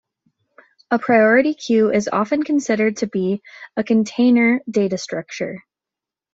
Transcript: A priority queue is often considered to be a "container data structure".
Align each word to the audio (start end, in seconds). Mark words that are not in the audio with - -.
A 0.89 0.97
priority 0.97 1.53
queue 1.53 1.91
is 1.91 2.09
often 2.11 2.41
considered 2.41 2.97
to 2.97 3.05
be 3.07 3.43
a 3.77 3.83
"container 3.83 4.59
data 4.67 4.97
structure". 4.97 5.63